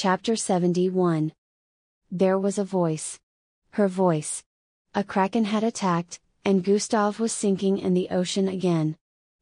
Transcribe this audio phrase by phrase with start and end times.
[0.00, 1.32] Chapter 71
[2.08, 3.18] There was a voice.
[3.70, 4.44] Her voice.
[4.94, 8.96] A kraken had attacked, and Gustav was sinking in the ocean again.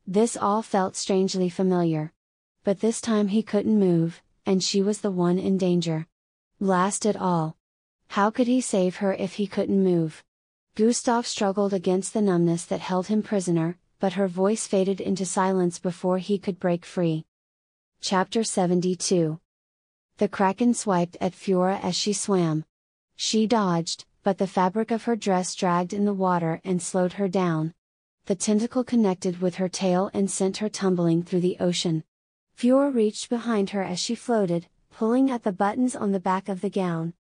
[0.07, 2.15] This all felt strangely familiar.
[2.65, 6.07] But this time he couldn't move, and she was the one in danger.
[6.59, 7.59] Blast it all!
[8.09, 10.25] How could he save her if he couldn't move?
[10.75, 15.79] Gustav struggled against the numbness that held him prisoner, but her voice faded into silence
[15.79, 17.27] before he could break free.
[18.01, 19.39] Chapter 72
[20.19, 22.65] The Kraken swiped at Fiora as she swam.
[23.17, 27.29] She dodged, but the fabric of her dress dragged in the water and slowed her
[27.29, 27.75] down.
[28.25, 32.03] The tentacle connected with her tail and sent her tumbling through the ocean.
[32.57, 36.63] Fiora reached behind her as she floated, pulling at the buttons on the back of
[36.63, 37.13] the gown.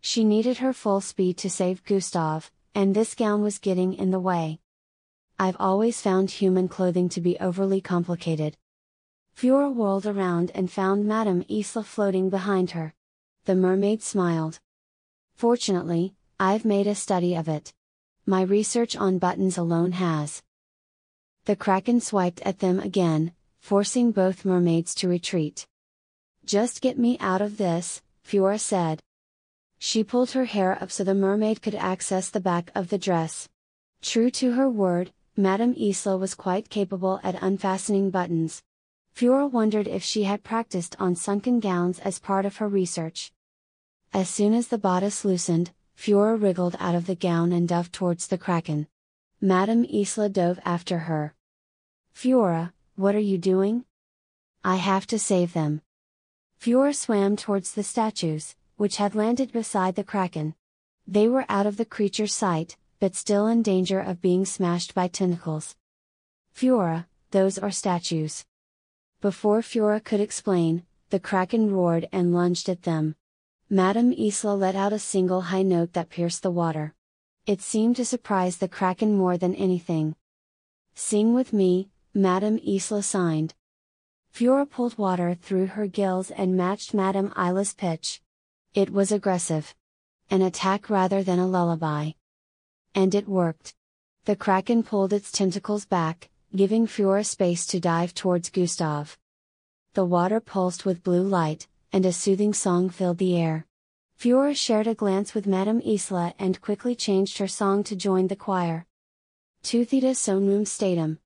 [0.00, 4.20] She needed her full speed to save Gustav, and this gown was getting in the
[4.20, 4.58] way.
[5.38, 8.56] I've always found human clothing to be overly complicated.
[9.36, 12.94] Fiora whirled around and found Madame Isla floating behind her.
[13.44, 14.60] The mermaid smiled.
[15.34, 17.74] Fortunately, I've made a study of it.
[18.24, 20.42] My research on buttons alone has.
[21.44, 25.66] The Kraken swiped at them again, forcing both mermaids to retreat.
[26.46, 29.02] Just get me out of this, Fiora said.
[29.78, 33.50] She pulled her hair up so the mermaid could access the back of the dress.
[34.00, 38.62] True to her word, Madame Isla was quite capable at unfastening buttons.
[39.16, 43.32] Fiora wondered if she had practiced on sunken gowns as part of her research.
[44.12, 48.26] As soon as the bodice loosened, Fiora wriggled out of the gown and dove towards
[48.26, 48.88] the kraken.
[49.40, 51.34] Madame Isla dove after her.
[52.14, 53.86] Fiora, what are you doing?
[54.62, 55.80] I have to save them.
[56.60, 60.54] Fiora swam towards the statues, which had landed beside the kraken.
[61.06, 65.08] They were out of the creature's sight, but still in danger of being smashed by
[65.08, 65.74] tentacles.
[66.54, 68.44] Fiora, those are statues.
[69.20, 73.16] Before Fiora could explain, the kraken roared and lunged at them.
[73.70, 76.94] Madame Isla let out a single high note that pierced the water.
[77.46, 80.16] It seemed to surprise the kraken more than anything.
[80.94, 83.54] Sing with me, Madame Isla signed.
[84.32, 88.20] Fiora pulled water through her gills and matched Madame Isla's pitch.
[88.74, 89.74] It was aggressive.
[90.30, 92.10] An attack rather than a lullaby.
[92.94, 93.74] And it worked.
[94.26, 99.16] The kraken pulled its tentacles back, giving Fiora space to dive towards Gustav.
[99.94, 103.66] The water pulsed with blue light, and a soothing song filled the air.
[104.18, 108.36] Fiora shared a glance with Madame Isla and quickly changed her song to join the
[108.36, 108.86] choir.
[109.62, 111.18] Tuthita sonum statum.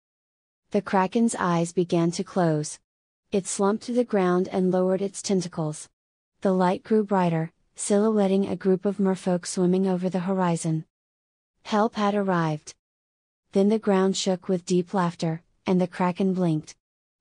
[0.72, 2.78] The kraken's eyes began to close.
[3.32, 5.88] It slumped to the ground and lowered its tentacles.
[6.40, 10.84] The light grew brighter, silhouetting a group of merfolk swimming over the horizon.
[11.62, 12.74] Help had arrived.
[13.52, 16.76] Then the ground shook with deep laughter, and the kraken blinked.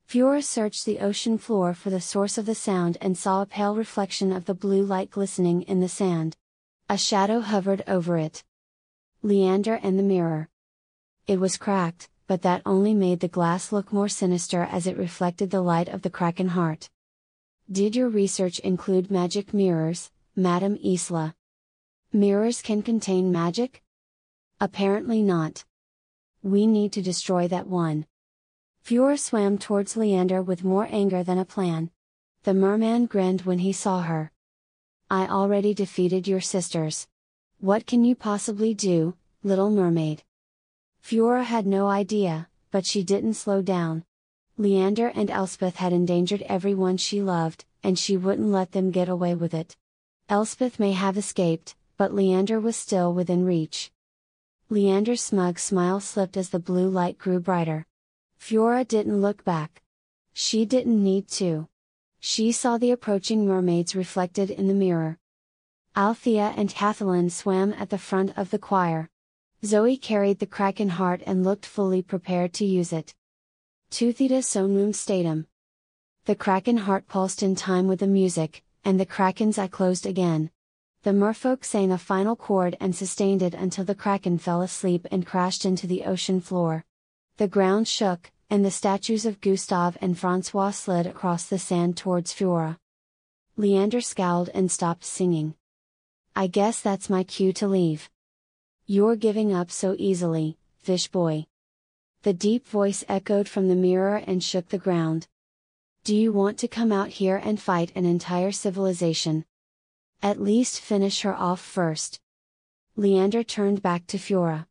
[0.08, 3.76] Fiora searched the ocean floor for the source of the sound and saw a pale
[3.76, 6.36] reflection of the blue light glistening in the sand.
[6.90, 8.44] A shadow hovered over it.
[9.22, 10.50] Leander and the mirror.
[11.28, 15.52] It was cracked, but that only made the glass look more sinister as it reflected
[15.52, 16.90] the light of the kraken heart.
[17.72, 21.36] Did your research include magic mirrors, Madame Isla?
[22.14, 23.84] Mirrors can contain magic?
[24.60, 25.66] Apparently not.
[26.42, 28.06] We need to destroy that one.
[28.86, 31.92] Fiora swam towards Leander with more anger than a plan.
[32.44, 34.32] The merman grinned when he saw her.
[35.10, 37.08] I already defeated your sisters.
[37.60, 40.24] What can you possibly do, little mermaid?
[41.04, 44.06] Fiora had no idea, but she didn't slow down.
[44.58, 49.36] Leander and Elspeth had endangered everyone she loved, and she wouldn't let them get away
[49.36, 49.76] with it.
[50.30, 53.92] Elspeth may have escaped, but Leander was still within reach.
[54.72, 57.88] Leander's smug smile slipped as the blue light grew brighter.
[58.40, 59.82] Fiora didn't look back.
[60.34, 61.68] She didn't need to.
[62.20, 65.18] She saw the approaching mermaids reflected in the mirror.
[65.98, 69.10] Althea and Kathleen swam at the front of the choir.
[69.66, 73.16] Zoe carried the kraken heart and looked fully prepared to use it.
[73.90, 75.48] Tuthita sonum statum.
[76.26, 80.52] The kraken heart pulsed in time with the music, and the kraken's eye closed again.
[81.04, 85.26] The merfolk sang a final chord and sustained it until the kraken fell asleep and
[85.26, 86.84] crashed into the ocean floor.
[87.38, 92.34] The ground shook, and the statues of Gustav and Francois slid across the sand towards
[92.34, 92.78] Fiora.
[93.56, 95.56] Leander scowled and stopped singing.
[96.36, 98.10] I guess that's my cue to leave.
[98.86, 101.46] You're giving up so easily, fish boy.
[102.24, 105.28] The deep voice echoed from the mirror and shook the ground.
[106.04, 109.46] Do you want to come out here and fight an entire civilization,
[110.22, 112.20] at least finish her off first.
[112.96, 114.68] Leander turned back to Fiora.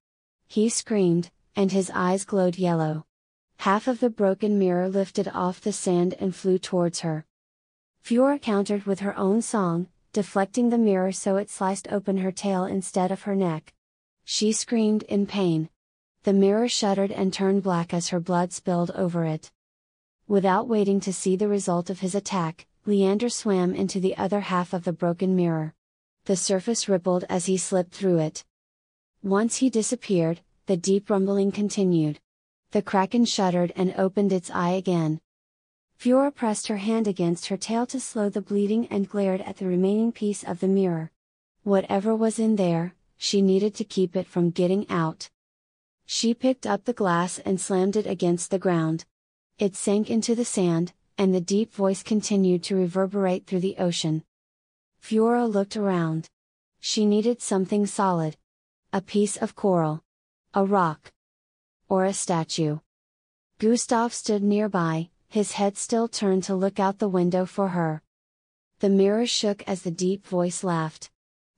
[0.46, 3.06] He screamed, and his eyes glowed yellow.
[3.58, 7.26] Half of the broken mirror lifted off the sand and flew towards her.
[8.04, 12.64] Fiora countered with her own song, deflecting the mirror so it sliced open her tail
[12.64, 13.74] instead of her neck.
[14.24, 15.70] She screamed in pain.
[16.22, 19.50] The mirror shuddered and turned black as her blood spilled over it.
[20.28, 24.73] Without waiting to see the result of his attack, Leander swam into the other half
[24.73, 25.75] of the broken mirror.
[26.25, 28.46] The surface rippled as he slipped through it.
[29.23, 32.19] Once he disappeared, the deep rumbling continued.
[32.70, 35.20] The kraken shuddered and opened its eye again.
[36.00, 39.67] Fiora pressed her hand against her tail to slow the bleeding and glared at the
[39.67, 41.11] remaining piece of the mirror.
[41.64, 45.29] Whatever was in there, she needed to keep it from getting out.
[46.06, 49.05] She picked up the glass and slammed it against the ground.
[49.58, 54.22] It sank into the sand, and the deep voice continued to reverberate through the ocean.
[55.02, 56.28] Fiora looked around.
[56.78, 58.36] She needed something solid.
[58.92, 60.04] A piece of coral.
[60.54, 61.12] A rock.
[61.88, 62.78] Or a statue.
[63.58, 68.02] Gustav stood nearby, his head still turned to look out the window for her.
[68.78, 71.10] The mirror shook as the deep voice laughed.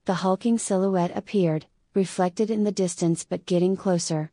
[0.05, 4.31] The hulking silhouette appeared, reflected in the distance but getting closer.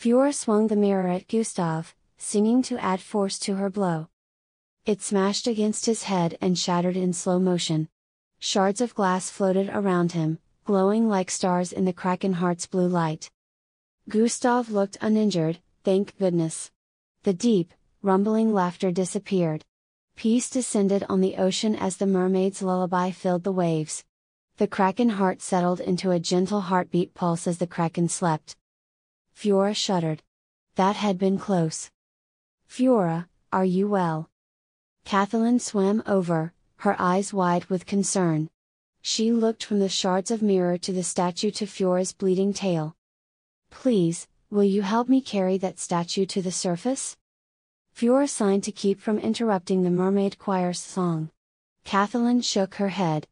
[0.00, 4.08] Fiora swung the mirror at Gustav, singing to add force to her blow.
[4.90, 7.88] It smashed against his head and shattered in slow motion.
[8.40, 13.30] Shards of glass floated around him, glowing like stars in the Kraken heart's blue light.
[14.08, 16.72] Gustav looked uninjured, thank goodness.
[17.22, 17.72] The deep,
[18.02, 19.64] rumbling laughter disappeared.
[20.16, 24.04] Peace descended on the ocean as the mermaid's lullaby filled the waves.
[24.56, 28.56] The Kraken heart settled into a gentle heartbeat pulse as the Kraken slept.
[29.36, 30.24] Fiora shuddered.
[30.74, 31.92] That had been close.
[32.68, 34.29] Fiora, are you well?
[35.04, 38.48] Kathleen swam over, her eyes wide with concern.
[39.02, 42.96] She looked from the shards of mirror to the statue to Fiora's bleeding tail.
[43.70, 47.16] Please, will you help me carry that statue to the surface?
[47.96, 51.30] Fiora signed to keep from interrupting the mermaid choir's song.
[51.84, 53.26] Kathleen shook her head.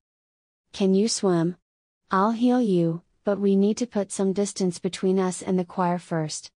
[0.72, 1.56] Can you swim?
[2.10, 5.98] I'll heal you, but we need to put some distance between us and the choir
[5.98, 6.50] first.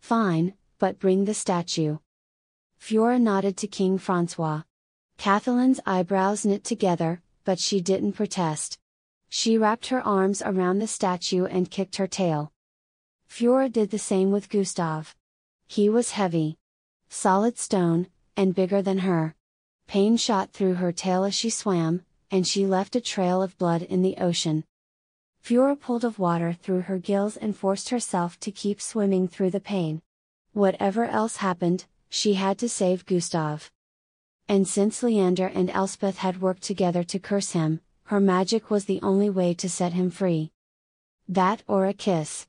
[0.00, 1.98] Fine, but bring the statue.
[2.82, 4.62] Fiora nodded to King Francois.
[5.16, 8.76] Kathleen's eyebrows knit together, but she didn't protest.
[9.28, 12.50] She wrapped her arms around the statue and kicked her tail.
[13.30, 15.14] Fiora did the same with Gustav.
[15.68, 16.58] He was heavy.
[17.08, 19.36] Solid stone, and bigger than her.
[19.86, 22.02] Pain shot through her tail as she swam,
[22.32, 24.64] and she left a trail of blood in the ocean.
[25.44, 29.60] Fiora pulled of water through her gills and forced herself to keep swimming through the
[29.60, 30.02] pain.
[30.52, 33.70] Whatever else happened, she had to save Gustav.
[34.46, 39.00] And since Leander and Elspeth had worked together to curse him, her magic was the
[39.00, 40.52] only way to set him free.
[41.26, 42.46] That or a kiss.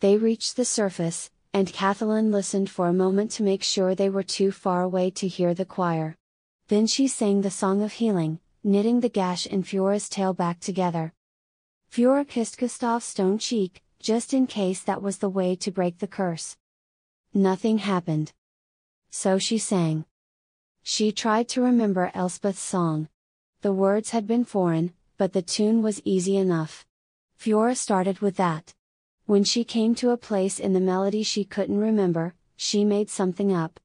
[0.00, 4.22] They reached the surface, and Kathleen listened for a moment to make sure they were
[4.22, 6.16] too far away to hear the choir.
[6.68, 11.12] Then she sang the song of healing, knitting the gash in Fiora's tail back together.
[11.92, 16.06] Fiora kissed Gustav's stone cheek, just in case that was the way to break the
[16.06, 16.56] curse.
[17.34, 18.32] Nothing happened.
[19.10, 20.04] So she sang.
[20.82, 23.08] She tried to remember Elspeth's song.
[23.62, 26.86] The words had been foreign, but the tune was easy enough.
[27.38, 28.74] Fiora started with that.
[29.26, 33.52] When she came to a place in the melody she couldn't remember, she made something
[33.52, 33.78] up.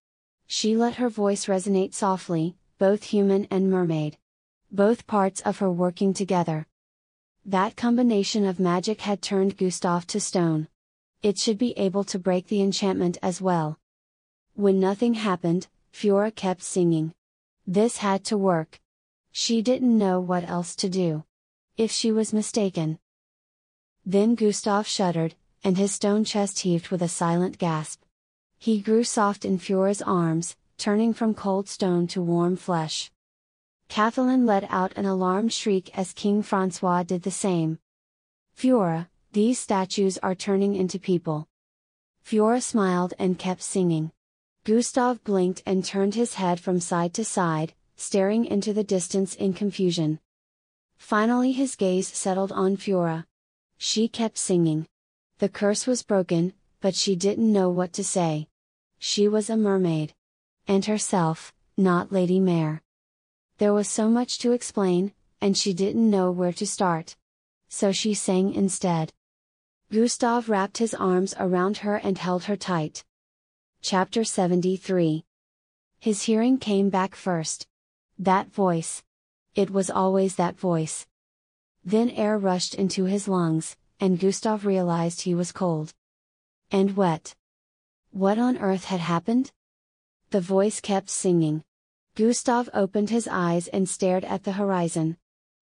[0.47, 4.17] She let her voice resonate softly, both human and mermaid.
[4.71, 6.67] Both parts of her working together.
[7.45, 10.67] That combination of magic had turned Gustav to stone.
[11.21, 13.79] It should be able to break the enchantment as well.
[14.55, 17.13] When nothing happened, Fiora kept singing.
[17.65, 18.79] This had to work.
[19.31, 21.23] She didn't know what else to do.
[21.75, 22.99] If she was mistaken.
[24.05, 25.33] Then Gustav shuddered,
[25.63, 28.03] and his stone chest heaved with a silent gasp.
[28.59, 33.11] He grew soft in Fiora's arms, turning from cold stone to warm flesh.
[33.89, 37.79] Kathleen let out an alarmed shriek as King Francois did the same.
[38.55, 41.47] Fiora, these statues are turning into people.
[42.23, 44.11] Fiora smiled and kept singing.
[44.65, 49.51] Gustav blinked and turned his head from side to side, staring into the distance in
[49.51, 50.21] confusion.
[50.97, 53.25] Finally his gaze settled on Fiora.
[53.77, 54.87] She kept singing.
[55.39, 58.47] The curse was broken, but she didn't know what to say.
[58.99, 60.13] She was a mermaid.
[60.65, 62.81] And herself, not Lady Mare.
[63.57, 67.17] There was so much to explain, and she didn't know where to start.
[67.67, 69.11] So she sang instead.
[69.91, 73.03] Gustav wrapped his arms around her and held her tight.
[73.85, 75.25] Chapter 73
[75.99, 77.67] His hearing came back first.
[78.17, 79.03] That voice.
[79.55, 81.05] It was always that voice.
[81.83, 85.93] Then air rushed into his lungs, and Gustav realized he was cold.
[86.71, 87.35] And wet.
[88.11, 89.51] What on earth had happened?
[90.29, 91.61] The voice kept singing.
[92.15, 95.17] Gustav opened his eyes and stared at the horizon.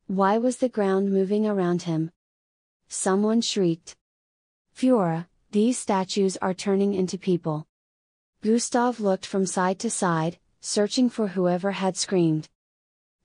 [0.05, 2.11] Why was the ground moving around him?
[2.87, 3.95] Someone shrieked.
[4.77, 7.65] Fiora, these statues are turning into people.
[8.43, 12.50] Gustav looked from side to side, searching for whoever had screamed.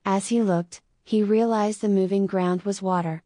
[0.05, 3.23] As he looked, he realized the moving ground was water.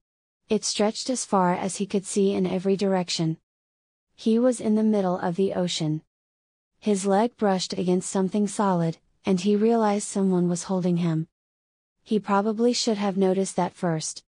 [0.48, 3.39] It stretched as far as he could see in every direction.
[4.15, 6.01] He was in the middle of the ocean.
[6.79, 11.27] His leg brushed against something solid, and he realized someone was holding him.
[12.03, 14.24] He probably should have noticed that first.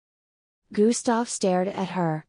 [0.74, 2.25] Gustav stared at her.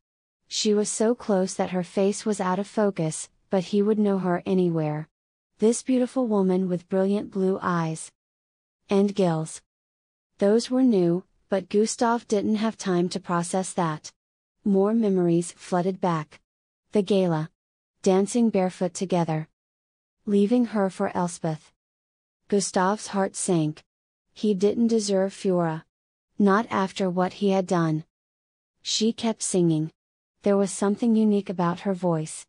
[0.46, 4.18] She was so close that her face was out of focus, but he would know
[4.18, 5.08] her anywhere.
[5.60, 8.10] This beautiful woman with brilliant blue eyes.
[8.90, 9.62] And gills.
[10.38, 14.10] Those were new, but Gustav didn't have time to process that.
[14.64, 16.40] More memories flooded back.
[16.90, 17.50] The gala.
[18.02, 19.48] Dancing barefoot together.
[20.26, 21.70] Leaving her for Elspeth.
[22.48, 23.84] Gustav's heart sank.
[24.32, 25.84] He didn't deserve Fiora.
[26.36, 28.04] Not after what he had done.
[28.82, 29.92] She kept singing.
[30.42, 32.44] There was something unique about her voice.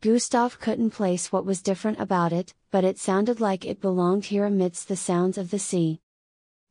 [0.00, 4.44] Gustav couldn't place what was different about it, but it sounded like it belonged here
[4.44, 6.00] amidst the sounds of the sea.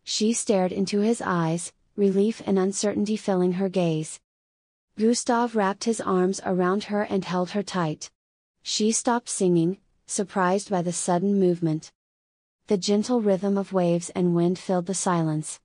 [0.06, 4.22] She stared into his eyes, relief and uncertainty filling her gaze.
[4.98, 8.10] Gustav wrapped his arms around her and held her tight.
[8.64, 11.92] She stopped singing, surprised by the sudden movement.
[12.68, 15.60] The gentle rhythm of waves and wind filled the silence.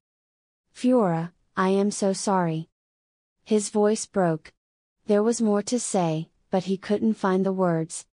[0.75, 2.69] Fiora, I am so sorry.
[3.45, 4.53] His voice broke.
[5.07, 8.07] There was more to say, but he couldn't find the words.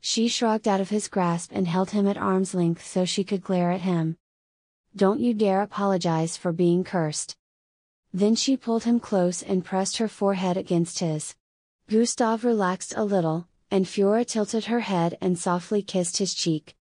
[0.00, 3.42] She shrugged out of his grasp and held him at arm's length so she could
[3.42, 4.18] glare at him.
[4.94, 7.36] Don't you dare apologize for being cursed.
[8.12, 11.36] Then she pulled him close and pressed her forehead against his.
[11.88, 16.74] Gustav relaxed a little, and Fiora tilted her head and softly kissed his cheek.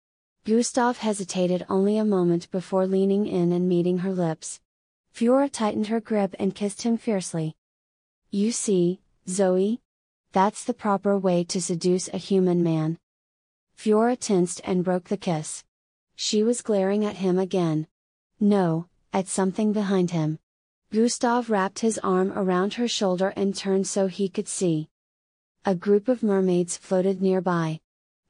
[0.47, 4.61] Gustav hesitated only a moment before leaning in and meeting her lips.
[5.14, 7.57] Fiora tightened her grip and kissed him fiercely.
[8.30, 9.83] You see, Zoe,
[10.32, 12.99] that's the proper way to seduce a human man.
[13.76, 15.64] Fiora tensed and broke the kiss.
[16.16, 17.87] She was glaring at him again.
[18.40, 20.38] No, at something behind him.
[20.92, 24.88] Gustav wrapped his arm around her shoulder and turned so he could see.
[25.64, 27.80] A group of mermaids floated nearby.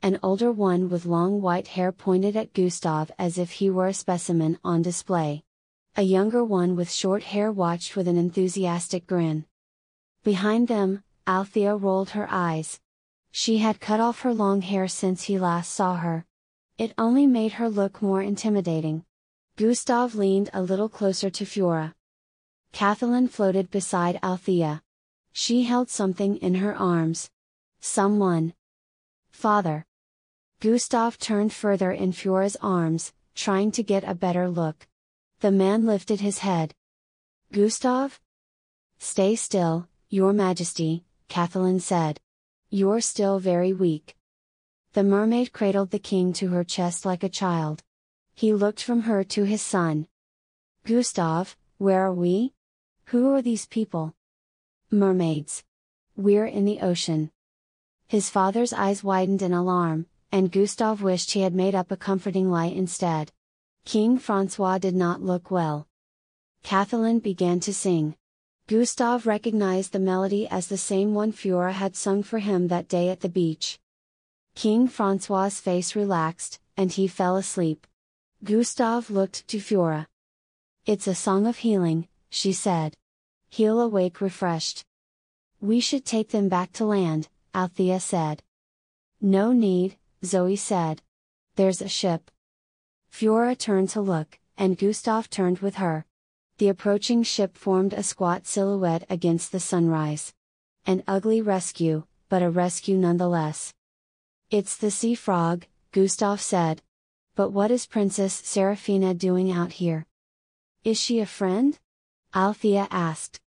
[0.02, 3.94] An older one with long white hair pointed at Gustav as if he were a
[3.94, 5.42] specimen on display.
[5.96, 9.44] A younger one with short hair watched with an enthusiastic grin.
[10.22, 12.80] Behind them, Althea rolled her eyes.
[13.30, 16.24] She had cut off her long hair since he last saw her.
[16.78, 19.04] It only made her look more intimidating.
[19.56, 21.92] Gustav leaned a little closer to Fiora.
[22.72, 24.82] Kathleen floated beside Althea.
[25.34, 27.28] She held something in her arms.
[27.78, 28.54] Someone.
[29.30, 29.84] Father.
[30.60, 34.88] Gustav turned further in Fiora's arms, trying to get a better look.
[35.40, 36.74] The man lifted his head.
[37.52, 38.18] Gustav?
[38.98, 42.20] Stay still, Your Majesty, Kathleen said.
[42.70, 44.16] You're still very weak.
[44.92, 47.82] The mermaid cradled the king to her chest like a child.
[48.34, 50.06] He looked from her to his son.
[50.84, 52.54] Gustav, where are we?
[53.06, 54.14] Who are these people?
[54.90, 55.64] Mermaids.
[56.16, 57.30] We're in the ocean.
[58.06, 62.50] His father's eyes widened in alarm, and Gustav wished he had made up a comforting
[62.50, 63.32] lie instead.
[63.84, 65.86] King Francois did not look well.
[66.62, 68.16] Kathleen began to sing.
[68.68, 73.08] Gustav recognized the melody as the same one Fiora had sung for him that day
[73.08, 73.78] at the beach.
[74.54, 77.86] King Francois's face relaxed, and he fell asleep.
[78.44, 80.06] Gustav looked to Fiora.
[80.84, 82.94] It's a song of healing, she said.
[83.48, 84.84] He'll awake refreshed.
[85.62, 88.42] We should take them back to land, Althea said.
[89.18, 91.00] No need, Zoe said.
[91.56, 92.30] There's a ship.
[93.10, 96.04] Fiora turned to look, and Gustav turned with her
[96.58, 100.34] the approaching ship formed a squat silhouette against the sunrise.
[100.86, 103.72] An ugly rescue, but a rescue nonetheless.
[104.50, 106.82] It's the sea frog, Gustav said.
[107.36, 110.04] But what is Princess Seraphina doing out here?
[110.82, 111.78] Is she a friend?
[112.34, 113.40] Althea asked.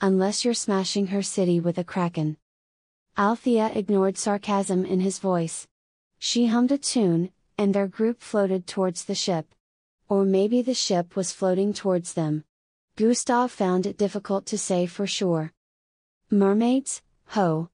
[0.00, 2.38] Unless you're smashing her city with a kraken.
[3.18, 5.68] Althea ignored sarcasm in his voice.
[6.18, 9.54] She hummed a tune, and their group floated towards the ship.
[10.10, 12.42] Or maybe the ship was floating towards them.
[12.96, 15.52] Gustav found it difficult to say for sure.
[16.30, 17.70] Mermaids, ho!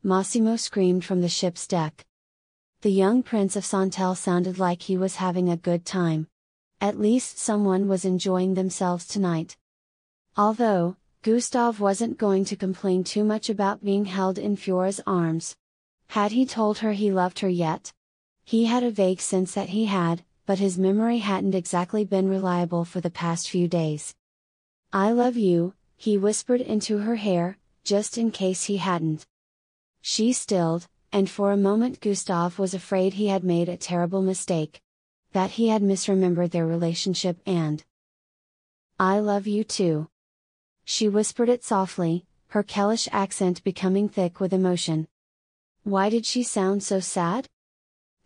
[0.00, 2.06] Massimo screamed from the ship's deck.
[2.82, 6.28] The young prince of Santel sounded like he was having a good time.
[6.80, 9.56] At least someone was enjoying themselves tonight.
[10.36, 15.56] Although, Gustav wasn't going to complain too much about being held in Fiora's arms.
[16.06, 17.92] Had he told her he loved her yet?
[18.44, 22.84] He had a vague sense that he had, but his memory hadn't exactly been reliable
[22.84, 24.12] for the past few days.
[24.92, 29.28] I love you, he whispered into her hair, just in case he hadn't.
[30.00, 34.80] She stilled, and for a moment Gustav was afraid he had made a terrible mistake.
[35.30, 37.84] That he had misremembered their relationship and.
[38.98, 40.08] I love you too.
[40.84, 45.06] She whispered it softly, her Kellish accent becoming thick with emotion.
[45.84, 47.48] Why did she sound so sad?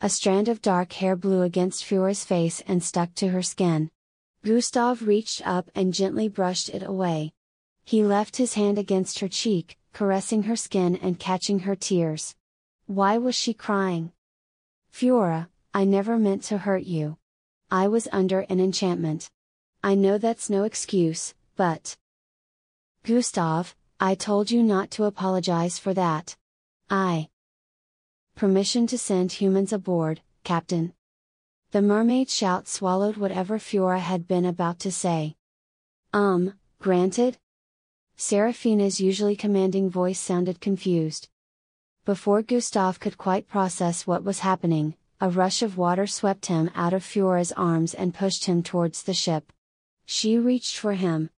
[0.00, 3.90] A strand of dark hair blew against Fiora's face and stuck to her skin.
[4.44, 7.32] Gustav reached up and gently brushed it away.
[7.84, 12.34] He left his hand against her cheek, caressing her skin and catching her tears.
[12.86, 14.12] Why was she crying?
[14.92, 17.16] Fiora, I never meant to hurt you.
[17.70, 19.30] I was under an enchantment.
[19.82, 21.96] I know that's no excuse, but.
[23.04, 26.36] Gustav, I told you not to apologize for that.
[26.90, 27.28] I.
[28.36, 30.92] Permission to send humans aboard, Captain.
[31.70, 35.36] The mermaid shout swallowed whatever Fiora had been about to say.
[36.12, 37.38] Um, granted?
[38.16, 41.28] Serafina's usually commanding voice sounded confused.
[42.04, 46.92] Before Gustav could quite process what was happening, a rush of water swept him out
[46.92, 49.52] of Fiora's arms and pushed him towards the ship.
[50.06, 51.30] She reached for him.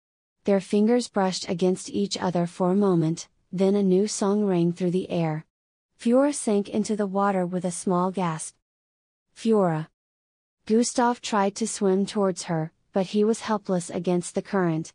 [0.45, 4.91] Their fingers brushed against each other for a moment, then a new song rang through
[4.91, 5.45] the air.
[6.05, 8.55] Fiora sank into the water with a small gasp.
[9.35, 9.87] Fiora.
[10.67, 14.93] Gustav tried to swim towards her, but he was helpless against the current.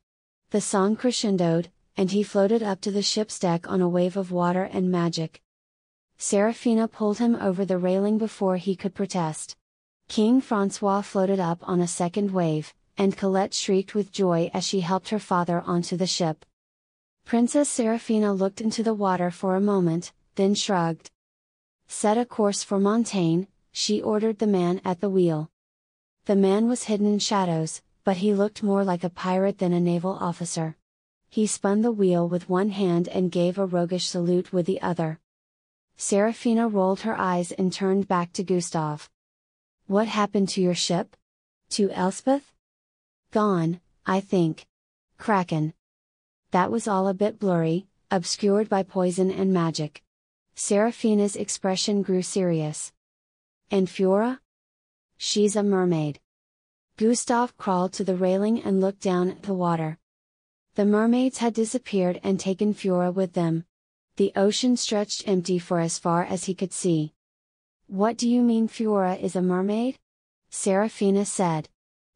[0.50, 4.31] The song crescendoed, and he floated up to the ship's deck on a wave of
[4.31, 5.43] water and magic.
[6.17, 9.57] Serafina pulled him over the railing before he could protest.
[10.07, 14.79] King Francois floated up on a second wave, and Colette shrieked with joy as she
[14.79, 16.47] helped her father onto the ship.
[17.25, 21.10] Princess Serafina looked into the water for a moment, then shrugged.
[21.87, 25.50] Set a course for Montaigne, she ordered the man at the wheel.
[26.26, 29.80] The man was hidden in shadows, but he looked more like a pirate than a
[29.80, 30.76] naval officer.
[31.28, 35.21] He spun the wheel with one hand and gave a roguish salute with the other.
[35.97, 39.08] Serafina rolled her eyes and turned back to Gustav.
[39.86, 41.16] What happened to your ship?
[41.71, 42.52] To Elspeth?
[43.30, 44.66] Gone, I think.
[45.19, 45.75] Kraken.
[46.50, 50.02] That was all a bit blurry, obscured by poison and magic.
[50.54, 52.93] Serafina's expression grew serious.
[53.71, 54.41] And Fiora?
[55.17, 56.21] She's a mermaid.
[56.97, 59.99] Gustav crawled to the railing and looked down at the water.
[60.75, 63.65] The mermaids had disappeared and taken Fiora with them.
[64.17, 67.15] The ocean stretched empty for as far as he could see.
[67.86, 69.99] What do you mean Fiora is a mermaid?
[70.50, 71.69] Serafina said.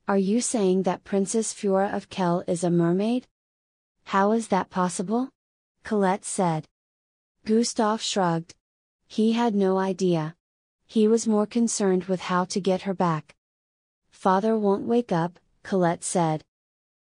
[0.07, 3.27] Are you saying that Princess Fiora of Kel is a mermaid?
[4.05, 5.31] How is that possible?
[5.83, 6.69] Colette said.
[7.47, 8.55] Gustav shrugged.
[9.07, 10.35] He had no idea.
[10.87, 13.35] He was more concerned with how to get her back.
[14.11, 16.43] Father won't wake up, Colette said.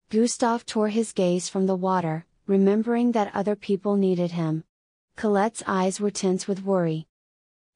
[0.10, 4.64] Gustav tore his gaze from the water, remembering that other people needed him.
[5.16, 7.06] Colette's eyes were tense with worry.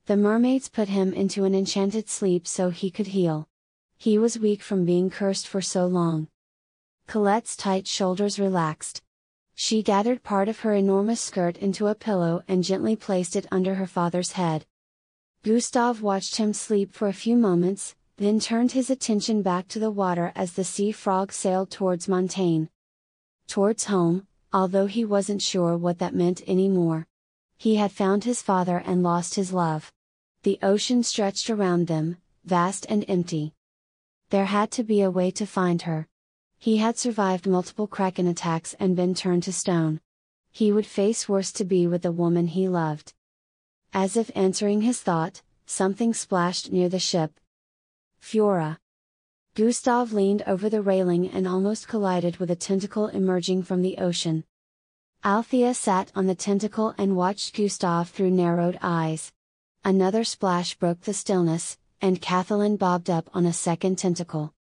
[0.07, 3.47] The mermaids put him into an enchanted sleep so he could heal.
[3.97, 6.27] He was weak from being cursed for so long.
[7.05, 9.03] Colette's tight shoulders relaxed.
[9.59, 13.73] She gathered part of her enormous skirt into a pillow and gently placed it under
[13.73, 14.67] her father's head.
[15.41, 19.89] Gustav watched him sleep for a few moments, then turned his attention back to the
[19.89, 22.67] water as the sea frog sailed towards Montaigne.
[23.47, 27.07] Towards home, although he wasn't sure what that meant anymore.
[27.57, 29.91] He had found his father and lost his love.
[30.43, 33.55] The ocean stretched around them, vast and empty.
[34.29, 36.07] There had to be a way to find her.
[36.59, 40.01] He had survived multiple kraken attacks and been turned to stone.
[40.51, 43.13] He would face worse to be with the woman he loved.
[43.93, 47.39] As if answering his thought, something splashed near the ship.
[48.21, 48.77] Fiora.
[49.55, 54.43] Gustav leaned over the railing and almost collided with a tentacle emerging from the ocean.
[55.23, 59.31] Althea sat on the tentacle and watched Gustav through narrowed eyes.
[59.83, 64.53] Another splash broke the stillness, and Kathleen bobbed up on a second tentacle.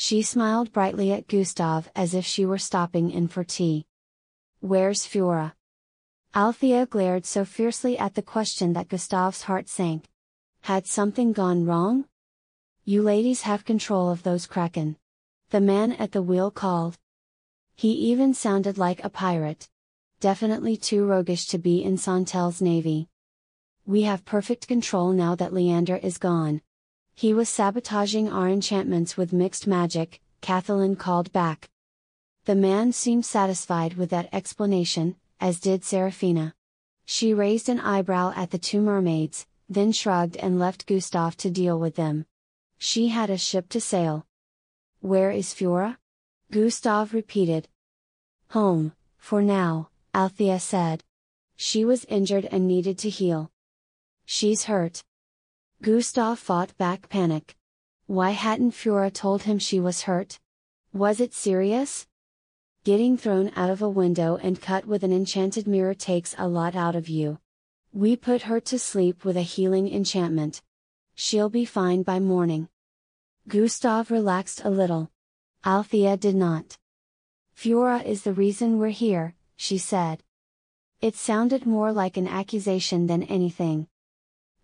[0.00, 3.84] She smiled brightly at Gustav as if she were stopping in for tea.
[4.60, 5.54] Where's Fiora?
[6.36, 10.04] Althea glared so fiercely at the question that Gustav's heart sank.
[10.60, 12.04] Had something gone wrong?
[12.84, 14.98] You ladies have control of those kraken.
[15.50, 16.96] The man at the wheel called.
[17.74, 19.68] He even sounded like a pirate.
[20.20, 23.08] Definitely too roguish to be in Santel's navy.
[23.84, 26.62] We have perfect control now that Leander is gone.
[27.18, 31.68] He was sabotaging our enchantments with mixed magic, Kathleen called back.
[32.44, 36.54] The man seemed satisfied with that explanation, as did Serafina.
[37.06, 41.76] She raised an eyebrow at the two mermaids, then shrugged and left Gustav to deal
[41.76, 42.24] with them.
[42.78, 44.24] She had a ship to sail.
[45.00, 45.96] Where is Fiora?
[46.52, 47.66] Gustav repeated.
[48.50, 51.02] Home, for now, Althea said.
[51.56, 53.50] She was injured and needed to heal.
[54.24, 55.02] She's hurt.
[55.80, 57.54] Gustav fought back panic.
[58.08, 60.40] Why hadn't Fiora told him she was hurt?
[60.92, 62.08] Was it serious?
[62.82, 66.74] Getting thrown out of a window and cut with an enchanted mirror takes a lot
[66.74, 67.38] out of you.
[67.92, 70.62] We put her to sleep with a healing enchantment.
[71.14, 72.68] She'll be fine by morning.
[73.46, 75.12] Gustav relaxed a little.
[75.64, 76.76] Althea did not.
[77.56, 80.24] Fiora is the reason we're here, she said.
[81.00, 83.86] It sounded more like an accusation than anything.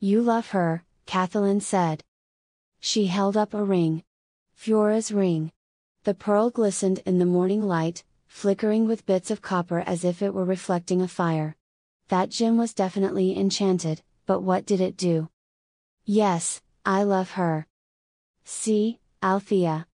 [0.01, 2.03] You love her, Kathleen said.
[2.81, 4.03] She held up a ring.
[4.55, 5.53] Fiora's ring.
[6.05, 10.35] The pearl glistened in the morning light, flickering with bits of copper as if it
[10.35, 11.57] were reflecting a fire.
[12.09, 15.31] That gem was definitely enchanted, but what did it do?
[16.05, 17.67] Yes, I love her.
[18.45, 19.87] See, Althea.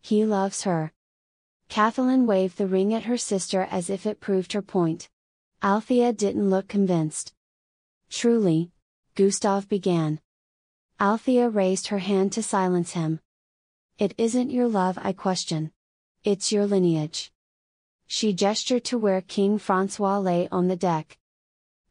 [0.00, 0.92] He loves her.
[1.68, 5.08] Kathleen waved the ring at her sister as if it proved her point.
[5.62, 7.32] Althea didn't look convinced.
[8.08, 8.70] Truly?
[9.16, 10.20] Gustav began.
[10.98, 13.20] Althea raised her hand to silence him.
[13.98, 15.72] It isn't your love I question.
[16.24, 17.30] It's your lineage.
[18.06, 21.18] She gestured to where King Francois lay on the deck.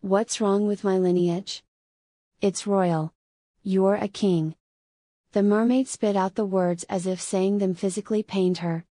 [0.01, 1.63] What's wrong with my lineage?
[2.41, 3.13] It's royal.
[3.61, 4.55] You're a king.
[5.33, 8.85] The mermaid spit out the words as if saying them physically pained her.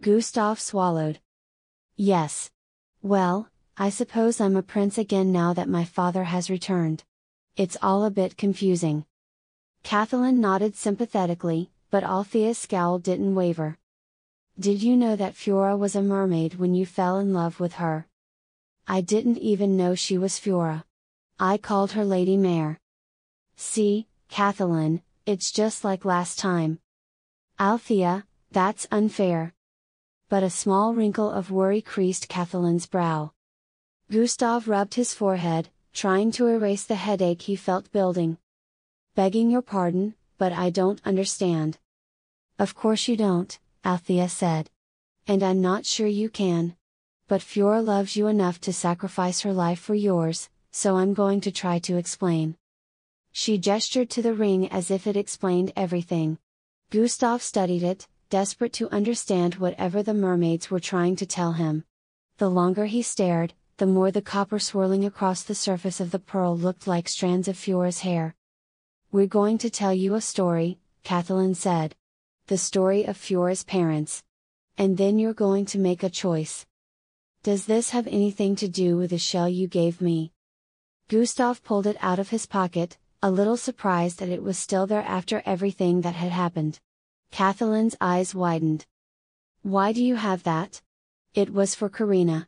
[0.00, 1.20] Gustav swallowed.
[1.94, 2.50] Yes.
[3.02, 7.04] Well, I suppose I'm a prince again now that my father has returned.
[7.54, 9.04] It's all a bit confusing.
[9.82, 13.78] Kathleen nodded sympathetically, but Althea's scowl didn't waver.
[14.58, 18.06] Did you know that Fiora was a mermaid when you fell in love with her?
[18.86, 20.84] I didn't even know she was Fiora.
[21.38, 22.78] I called her Lady Mare.
[23.56, 26.80] See, Kathleen, it's just like last time.
[27.60, 29.54] Althea, that's unfair.
[30.28, 33.32] But a small wrinkle of worry creased Kathleen's brow.
[34.10, 38.38] Gustav rubbed his forehead, trying to erase the headache he felt building.
[39.18, 41.78] Begging your pardon, but I don't understand.
[42.56, 44.70] Of course you don't, Althea said.
[45.26, 46.76] And I'm not sure you can.
[47.26, 51.50] But Fiora loves you enough to sacrifice her life for yours, so I'm going to
[51.50, 52.56] try to explain.
[53.32, 56.38] She gestured to the ring as if it explained everything.
[56.90, 61.82] Gustav studied it, desperate to understand whatever the mermaids were trying to tell him.
[62.36, 66.56] The longer he stared, the more the copper swirling across the surface of the pearl
[66.56, 68.36] looked like strands of Fiora's hair.
[69.10, 71.96] We're going to tell you a story, Kathleen said.
[72.48, 74.22] The story of Fiora's parents.
[74.76, 76.66] And then you're going to make a choice.
[77.42, 80.32] Does this have anything to do with the shell you gave me?
[81.08, 85.04] Gustav pulled it out of his pocket, a little surprised that it was still there
[85.04, 86.78] after everything that had happened.
[87.30, 88.84] Kathleen's eyes widened.
[89.62, 90.82] Why do you have that?
[91.32, 92.46] It was for Karina.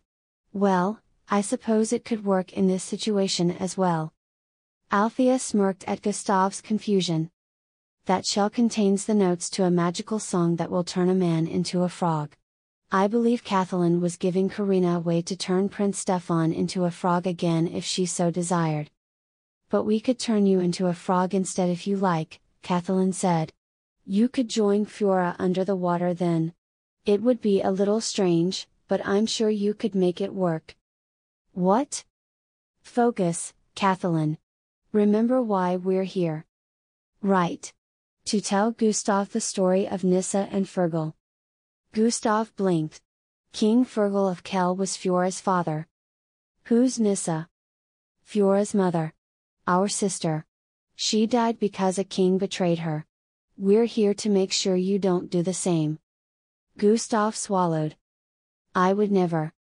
[0.52, 4.12] Well, I suppose it could work in this situation as well.
[4.92, 7.30] Althea smirked at Gustav's confusion.
[8.06, 11.84] That shell contains the notes to a magical song that will turn a man into
[11.84, 12.34] a frog.
[12.90, 17.24] I believe Kathleen was giving Karina a way to turn Prince Stefan into a frog
[17.24, 18.90] again if she so desired.
[19.68, 23.52] But we could turn you into a frog instead if you like, Kathleen said.
[24.04, 26.52] You could join Fiora under the water then.
[27.06, 30.74] It would be a little strange, but I'm sure you could make it work.
[31.52, 32.02] What?
[32.82, 34.38] Focus, Kathleen.
[34.92, 36.46] Remember why we're here.
[37.22, 37.72] Right.
[38.24, 41.14] To tell Gustav the story of Nissa and Fergal.
[41.92, 43.00] Gustav blinked.
[43.52, 45.86] King Fergal of Kel was Fiora's father.
[46.64, 47.48] Who's Nissa?
[48.22, 49.14] Fiora's mother.
[49.66, 50.44] Our sister.
[50.96, 53.06] She died because a king betrayed her.
[53.56, 56.00] We're here to make sure you don't do the same.
[56.78, 57.94] Gustav swallowed.
[58.74, 59.52] I would never.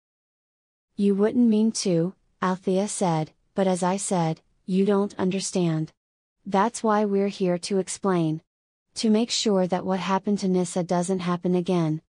[0.96, 5.92] You wouldn't mean to, Althea said, but as I said, you don't understand.
[6.46, 8.40] That's why we're here to explain.
[9.02, 11.98] To make sure that what happened to Nissa doesn't happen again.